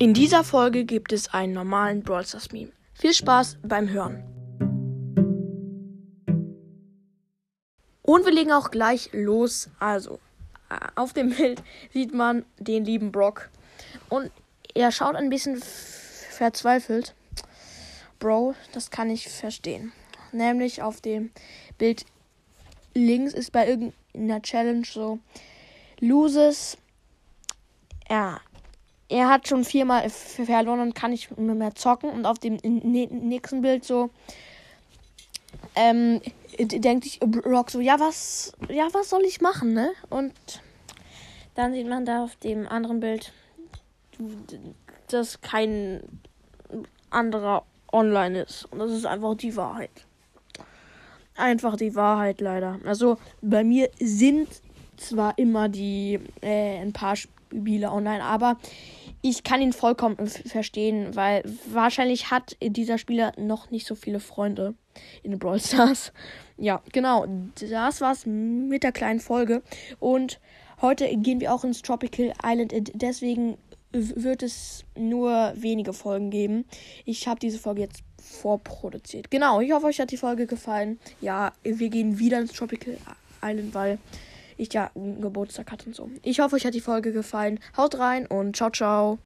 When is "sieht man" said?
11.92-12.46, 41.72-42.04